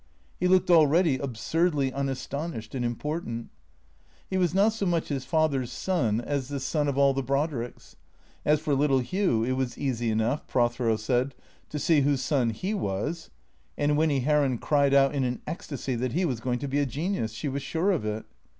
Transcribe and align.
He 0.39 0.47
looked 0.47 0.71
already 0.71 1.19
absurdly 1.19 1.91
unastonished 1.93 2.73
and 2.73 2.83
important. 2.83 3.51
He 4.31 4.35
was 4.39 4.51
not 4.51 4.73
so 4.73 4.87
much 4.87 5.09
his 5.09 5.25
father's 5.25 5.71
son 5.71 6.19
as 6.19 6.47
the 6.47 6.59
son 6.59 6.87
of 6.87 6.97
all 6.97 7.13
the 7.13 7.21
Brod 7.21 7.51
ricks. 7.51 7.95
As 8.43 8.59
for 8.59 8.73
little 8.73 8.97
Hugh, 8.97 9.43
it 9.43 9.51
was 9.51 9.77
easy 9.77 10.09
enough, 10.09 10.47
Prothero 10.47 10.95
said, 10.95 11.35
to 11.69 11.77
see 11.77 12.01
whose 12.01 12.21
son 12.23 12.49
he 12.49 12.73
was. 12.73 13.29
And 13.77 13.95
Winny 13.95 14.21
Heron 14.21 14.57
cried 14.57 14.95
out 14.95 15.13
in 15.13 15.23
an 15.23 15.43
ecstasy 15.45 15.93
that 15.93 16.13
he 16.13 16.25
was 16.25 16.39
going 16.39 16.57
to 16.57 16.67
be 16.67 16.79
a 16.79 16.87
genius, 16.87 17.31
she 17.33 17.47
was 17.47 17.61
sure 17.61 17.91
of 17.91 18.03
it. 18.03 18.25